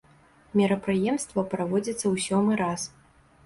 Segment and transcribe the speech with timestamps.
[0.59, 2.91] Мерапрыемства праводзіцца ў сёмы раз.